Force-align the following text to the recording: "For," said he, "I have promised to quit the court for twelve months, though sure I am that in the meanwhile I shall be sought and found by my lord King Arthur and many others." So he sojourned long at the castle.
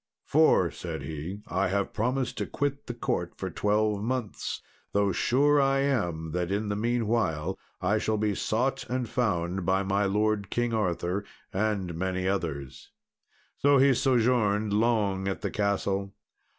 "For," 0.25 0.71
said 0.71 1.03
he, 1.03 1.41
"I 1.47 1.67
have 1.67 1.93
promised 1.93 2.35
to 2.39 2.47
quit 2.47 2.87
the 2.87 2.93
court 2.95 3.33
for 3.37 3.51
twelve 3.51 4.01
months, 4.01 4.63
though 4.93 5.11
sure 5.11 5.61
I 5.61 5.81
am 5.81 6.31
that 6.31 6.51
in 6.51 6.69
the 6.69 6.75
meanwhile 6.75 7.59
I 7.81 7.99
shall 7.99 8.17
be 8.17 8.33
sought 8.33 8.83
and 8.89 9.07
found 9.07 9.63
by 9.63 9.83
my 9.83 10.05
lord 10.05 10.49
King 10.49 10.73
Arthur 10.73 11.23
and 11.53 11.93
many 11.93 12.27
others." 12.27 12.89
So 13.59 13.77
he 13.77 13.93
sojourned 13.93 14.73
long 14.73 15.27
at 15.27 15.41
the 15.41 15.51
castle. 15.51 16.15